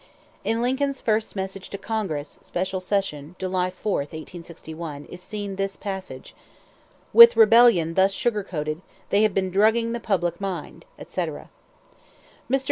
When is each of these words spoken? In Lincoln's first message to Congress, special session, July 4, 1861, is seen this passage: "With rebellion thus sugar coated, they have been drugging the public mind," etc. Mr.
In 0.43 0.63
Lincoln's 0.63 0.99
first 0.99 1.35
message 1.35 1.69
to 1.69 1.77
Congress, 1.77 2.39
special 2.41 2.79
session, 2.79 3.35
July 3.37 3.69
4, 3.69 3.97
1861, 3.99 5.05
is 5.05 5.21
seen 5.21 5.57
this 5.57 5.75
passage: 5.75 6.33
"With 7.13 7.37
rebellion 7.37 7.93
thus 7.93 8.11
sugar 8.11 8.41
coated, 8.43 8.81
they 9.11 9.21
have 9.21 9.35
been 9.35 9.51
drugging 9.51 9.91
the 9.91 9.99
public 9.99 10.41
mind," 10.41 10.85
etc. 10.97 11.51
Mr. 12.49 12.59